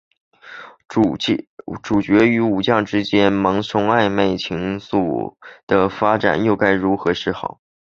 [0.87, 5.35] 主角与武将之间萌生的暧昧情愫
[5.67, 7.59] 的发展又该如何是好？